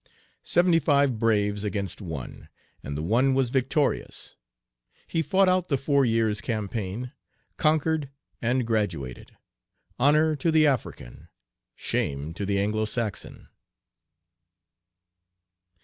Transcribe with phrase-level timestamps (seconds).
[0.41, 2.49] Seventy five braves against one!
[2.81, 4.35] And the one was victorious.
[5.05, 7.11] He fought out the four years' campaign,
[7.57, 8.09] conquered
[8.41, 9.37] and graduated.
[9.99, 11.27] Honor to the African;
[11.75, 13.49] shame to the Anglo Saxon."